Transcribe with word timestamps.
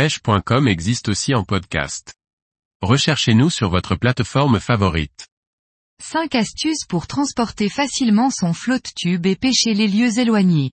pêche.com 0.00 0.66
existe 0.66 1.10
aussi 1.10 1.34
en 1.34 1.44
podcast. 1.44 2.14
Recherchez-nous 2.80 3.50
sur 3.50 3.68
votre 3.68 3.96
plateforme 3.96 4.58
favorite. 4.58 5.28
5 6.02 6.34
astuces 6.36 6.86
pour 6.88 7.06
transporter 7.06 7.68
facilement 7.68 8.30
son 8.30 8.54
flotte 8.54 8.94
tube 8.96 9.26
et 9.26 9.36
pêcher 9.36 9.74
les 9.74 9.88
lieux 9.88 10.18
éloignés. 10.18 10.70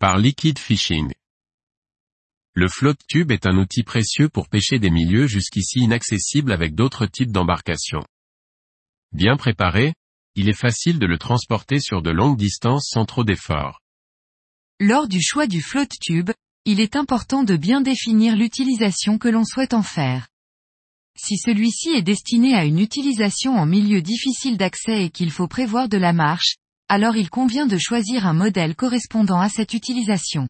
Par 0.00 0.16
Liquid 0.16 0.58
Fishing. 0.58 1.12
Le 2.54 2.66
flotte 2.68 3.02
tube 3.06 3.30
est 3.30 3.44
un 3.44 3.58
outil 3.58 3.82
précieux 3.82 4.30
pour 4.30 4.48
pêcher 4.48 4.78
des 4.78 4.90
milieux 4.90 5.26
jusqu'ici 5.26 5.80
inaccessibles 5.80 6.52
avec 6.52 6.74
d'autres 6.74 7.04
types 7.04 7.30
d'embarcations. 7.30 8.06
Bien 9.12 9.36
préparé, 9.36 9.92
il 10.34 10.48
est 10.48 10.58
facile 10.58 10.98
de 10.98 11.06
le 11.06 11.18
transporter 11.18 11.78
sur 11.78 12.00
de 12.00 12.10
longues 12.10 12.38
distances 12.38 12.88
sans 12.88 13.04
trop 13.04 13.22
d'efforts. 13.22 13.82
Lors 14.80 15.08
du 15.08 15.20
choix 15.20 15.46
du 15.46 15.60
flotte 15.60 15.92
tube, 16.00 16.30
il 16.66 16.80
est 16.80 16.96
important 16.96 17.44
de 17.44 17.56
bien 17.56 17.80
définir 17.82 18.36
l'utilisation 18.36 19.18
que 19.18 19.28
l'on 19.28 19.44
souhaite 19.44 19.74
en 19.74 19.82
faire. 19.82 20.28
Si 21.16 21.36
celui-ci 21.36 21.90
est 21.90 22.02
destiné 22.02 22.54
à 22.54 22.64
une 22.64 22.78
utilisation 22.78 23.54
en 23.54 23.66
milieu 23.66 24.02
difficile 24.02 24.56
d'accès 24.56 25.04
et 25.04 25.10
qu'il 25.10 25.30
faut 25.30 25.46
prévoir 25.46 25.88
de 25.88 25.98
la 25.98 26.12
marche, 26.12 26.56
alors 26.88 27.16
il 27.16 27.30
convient 27.30 27.66
de 27.66 27.78
choisir 27.78 28.26
un 28.26 28.32
modèle 28.32 28.74
correspondant 28.74 29.40
à 29.40 29.48
cette 29.48 29.74
utilisation. 29.74 30.48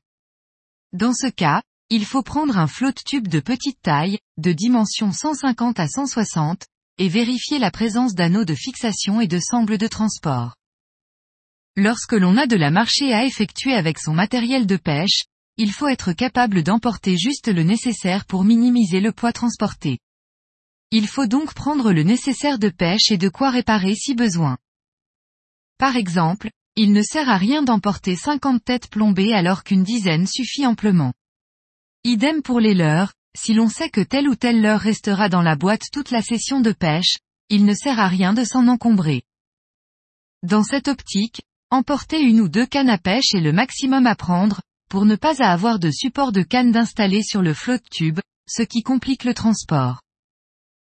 Dans 0.93 1.13
ce 1.13 1.27
cas, 1.27 1.63
il 1.91 2.05
faut 2.05 2.23
prendre 2.23 2.57
un 2.59 2.67
flotte 2.67 3.03
tube 3.05 3.29
de 3.29 3.41
petite 3.41 3.81
taille, 3.83 4.19
de 4.39 4.53
dimension 4.53 5.13
150 5.13 5.79
à 5.81 5.89
160, 5.89 6.65
et 6.99 7.09
vérifier 7.09 7.59
la 7.59 7.71
présence 7.71 8.15
d'anneaux 8.15 8.45
de 8.45 8.55
fixation 8.55 9.21
et 9.21 9.27
de 9.27 9.39
sangles 9.39 9.79
de 9.79 9.89
transport. 9.89 10.55
Lorsque 11.77 12.13
l'on 12.13 12.37
a 12.37 12.47
de 12.47 12.57
la 12.57 12.71
marchée 12.71 13.13
à 13.13 13.25
effectuer 13.25 13.75
avec 13.75 13.99
son 13.99 14.15
matériel 14.15 14.67
de 14.67 14.77
pêche, 14.77 15.25
il 15.57 15.71
faut 15.73 15.89
être 15.89 16.13
capable 16.13 16.63
d'emporter 16.63 17.17
juste 17.17 17.49
le 17.49 17.63
nécessaire 17.63 18.25
pour 18.25 18.45
minimiser 18.45 19.01
le 19.01 19.13
poids 19.13 19.33
transporté. 19.33 19.99
Il 20.91 21.07
faut 21.07 21.27
donc 21.27 21.55
prendre 21.55 21.93
le 21.93 22.03
nécessaire 22.03 22.59
de 22.59 22.69
pêche 22.69 23.11
et 23.11 23.19
de 23.19 23.29
quoi 23.29 23.51
réparer 23.51 23.95
si 23.95 24.15
besoin. 24.15 24.59
Par 25.79 25.97
exemple, 25.97 26.51
il 26.77 26.93
ne 26.93 27.03
sert 27.03 27.29
à 27.29 27.37
rien 27.37 27.63
d'emporter 27.63 28.17
50 28.17 28.65
têtes 28.65 28.89
plombées 28.89 29.33
alors 29.33 29.63
qu'une 29.63 29.85
dizaine 29.85 30.27
suffit 30.27 30.67
amplement. 30.67 31.13
Idem 32.03 32.43
pour 32.43 32.59
les 32.59 32.75
leurres, 32.75 33.13
si 33.37 33.55
l'on 33.55 33.69
sait 33.69 33.91
que 33.91 34.01
telle 34.01 34.29
ou 34.29 34.35
telle 34.35 34.61
leurre 34.61 34.81
restera 34.81 35.29
dans 35.29 35.43
la 35.43 35.57
boîte 35.57 35.85
toute 35.93 36.11
la 36.11 36.23
session 36.23 36.61
de 36.61 36.73
pêche, 36.73 37.19
il 37.49 37.65
ne 37.65 37.75
sert 37.75 37.99
à 37.99 38.09
rien 38.09 38.35
de 38.35 38.45
s'en 38.45 38.67
encombrer. 38.67 39.23
Dans 40.43 40.63
cette 40.63 40.89
optique, 40.89 41.43
emporter 41.71 42.21
une 42.21 42.41
ou 42.41 42.49
deux 42.49 42.67
cannes 42.67 42.91
à 42.91 42.99
pêche 42.99 43.35
est 43.35 43.41
le 43.41 43.53
maximum 43.53 44.07
à 44.07 44.15
prendre, 44.15 44.61
pour 44.95 45.07
ne 45.07 45.17
pas 45.17 45.43
avoir 45.43 45.81
de 45.81 45.91
support 45.91 46.31
de 46.31 46.43
canne 46.43 46.71
d'installer 46.71 47.25
sur 47.25 47.43
le 47.43 47.53
flotte 47.53 47.83
tube, 47.91 48.21
ce 48.49 48.63
qui 48.63 48.85
complique 48.85 49.25
le 49.25 49.35
transport. 49.35 50.01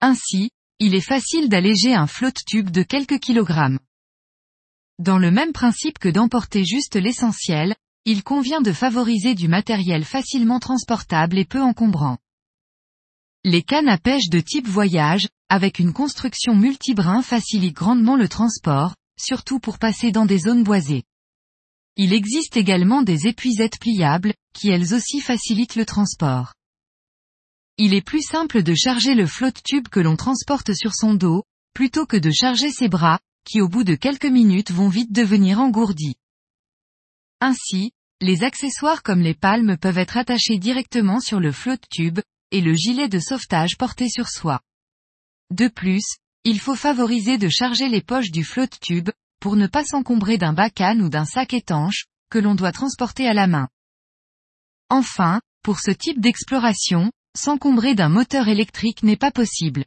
Ainsi, 0.01 0.51
il 0.77 0.93
est 0.93 1.01
facile 1.01 1.49
d'alléger 1.49 1.95
un 1.95 2.05
flotte 2.05 2.45
tube 2.45 2.69
de 2.69 2.83
quelques 2.83 3.17
kilogrammes. 3.17 3.79
Dans 4.99 5.17
le 5.17 5.31
même 5.31 5.51
principe 5.51 5.97
que 5.97 6.09
d'emporter 6.09 6.63
juste 6.63 6.95
l'essentiel, 6.95 7.73
il 8.05 8.21
convient 8.21 8.61
de 8.61 8.71
favoriser 8.71 9.33
du 9.33 9.47
matériel 9.47 10.05
facilement 10.05 10.59
transportable 10.59 11.39
et 11.39 11.45
peu 11.45 11.63
encombrant. 11.63 12.19
Les 13.43 13.63
cannes 13.63 13.89
à 13.89 13.97
pêche 13.97 14.29
de 14.29 14.41
type 14.41 14.67
voyage, 14.67 15.27
avec 15.49 15.79
une 15.79 15.91
construction 15.91 16.53
multibrin 16.53 17.23
facilitent 17.23 17.73
grandement 17.73 18.15
le 18.15 18.29
transport, 18.29 18.93
surtout 19.19 19.59
pour 19.59 19.79
passer 19.79 20.11
dans 20.11 20.27
des 20.27 20.37
zones 20.37 20.63
boisées. 20.63 21.01
Il 21.99 22.13
existe 22.13 22.57
également 22.57 23.01
des 23.01 23.25
épuisettes 23.25 23.79
pliables, 23.79 24.35
qui 24.53 24.69
elles 24.69 24.93
aussi 24.93 25.19
facilitent 25.19 25.75
le 25.75 25.85
transport. 25.85 26.53
Il 27.77 27.95
est 27.95 28.05
plus 28.05 28.21
simple 28.21 28.61
de 28.61 28.75
charger 28.75 29.15
le 29.15 29.25
flotte 29.25 29.61
tube 29.63 29.87
que 29.87 29.99
l'on 29.99 30.15
transporte 30.15 30.73
sur 30.73 30.93
son 30.93 31.15
dos, 31.15 31.43
plutôt 31.73 32.05
que 32.05 32.17
de 32.17 32.31
charger 32.31 32.71
ses 32.71 32.87
bras, 32.87 33.19
qui 33.45 33.61
au 33.61 33.67
bout 33.67 33.83
de 33.83 33.95
quelques 33.95 34.25
minutes 34.25 34.71
vont 34.71 34.89
vite 34.89 35.11
devenir 35.11 35.59
engourdis. 35.59 36.15
Ainsi, 37.39 37.91
les 38.21 38.43
accessoires 38.43 39.01
comme 39.01 39.21
les 39.21 39.35
palmes 39.35 39.77
peuvent 39.77 39.97
être 39.97 40.17
attachés 40.17 40.57
directement 40.57 41.19
sur 41.19 41.39
le 41.39 41.51
flotte 41.51 41.87
tube, 41.89 42.19
et 42.51 42.61
le 42.61 42.73
gilet 42.73 43.09
de 43.09 43.19
sauvetage 43.19 43.77
porté 43.77 44.07
sur 44.09 44.27
soi. 44.27 44.61
De 45.51 45.67
plus, 45.67 46.17
il 46.43 46.59
faut 46.59 46.75
favoriser 46.75 47.37
de 47.37 47.49
charger 47.49 47.89
les 47.89 48.01
poches 48.01 48.31
du 48.31 48.43
flotte 48.43 48.79
tube, 48.79 49.09
pour 49.39 49.55
ne 49.55 49.67
pas 49.67 49.83
s'encombrer 49.83 50.37
d'un 50.37 50.53
bacan 50.53 50.99
ou 50.99 51.09
d'un 51.09 51.25
sac 51.25 51.53
étanche, 51.53 52.05
que 52.29 52.39
l'on 52.39 52.55
doit 52.55 52.71
transporter 52.71 53.27
à 53.27 53.33
la 53.33 53.47
main. 53.47 53.67
Enfin, 54.89 55.41
pour 55.63 55.79
ce 55.79 55.91
type 55.91 56.19
d'exploration, 56.19 57.11
s'encombrer 57.37 57.95
d'un 57.95 58.09
moteur 58.09 58.47
électrique 58.47 59.03
n'est 59.03 59.17
pas 59.17 59.31
possible. 59.31 59.85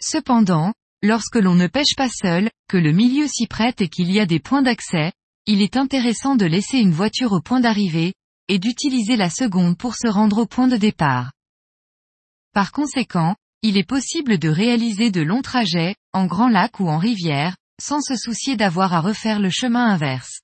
Cependant, 0.00 0.72
lorsque 1.02 1.36
l'on 1.36 1.54
ne 1.54 1.66
pêche 1.66 1.94
pas 1.96 2.08
seul, 2.08 2.50
que 2.68 2.76
le 2.76 2.92
milieu 2.92 3.26
s'y 3.26 3.46
prête 3.46 3.80
et 3.80 3.88
qu'il 3.88 4.10
y 4.10 4.20
a 4.20 4.26
des 4.26 4.40
points 4.40 4.62
d'accès, 4.62 5.12
il 5.46 5.62
est 5.62 5.76
intéressant 5.76 6.36
de 6.36 6.46
laisser 6.46 6.78
une 6.78 6.92
voiture 6.92 7.32
au 7.32 7.40
point 7.40 7.60
d'arrivée, 7.60 8.14
et 8.48 8.58
d'utiliser 8.58 9.16
la 9.16 9.30
seconde 9.30 9.76
pour 9.76 9.94
se 9.94 10.08
rendre 10.08 10.38
au 10.38 10.46
point 10.46 10.68
de 10.68 10.76
départ. 10.76 11.32
Par 12.54 12.72
conséquent, 12.72 13.36
il 13.62 13.76
est 13.76 13.88
possible 13.88 14.38
de 14.38 14.48
réaliser 14.48 15.10
de 15.10 15.20
longs 15.20 15.42
trajets, 15.42 15.96
en 16.12 16.26
grand 16.26 16.48
lac 16.48 16.80
ou 16.80 16.88
en 16.88 16.98
rivière, 16.98 17.56
sans 17.80 18.00
se 18.00 18.16
soucier 18.16 18.56
d'avoir 18.56 18.92
à 18.92 19.00
refaire 19.00 19.40
le 19.40 19.50
chemin 19.50 19.86
inverse. 19.86 20.40